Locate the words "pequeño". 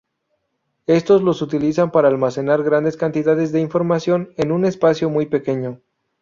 5.27-5.79